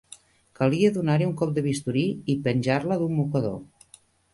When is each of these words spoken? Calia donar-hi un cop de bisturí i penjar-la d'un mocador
Calia 0.59 0.89
donar-hi 0.95 1.27
un 1.33 1.37
cop 1.43 1.53
de 1.59 1.65
bisturí 1.67 2.07
i 2.37 2.41
penjar-la 2.49 3.03
d'un 3.05 3.19
mocador 3.23 3.59